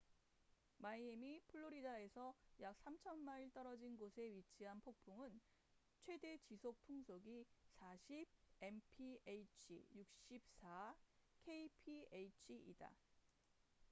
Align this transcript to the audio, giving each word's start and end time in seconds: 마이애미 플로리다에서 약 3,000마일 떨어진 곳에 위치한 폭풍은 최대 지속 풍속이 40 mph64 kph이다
마이애미 0.79 1.41
플로리다에서 1.45 2.33
약 2.61 2.75
3,000마일 2.83 3.53
떨어진 3.53 3.95
곳에 3.95 4.33
위치한 4.33 4.81
폭풍은 4.81 5.39
최대 5.99 6.39
지속 6.39 6.81
풍속이 6.87 7.45
40 7.77 8.27
mph64 8.61 10.39
kph이다 11.45 12.89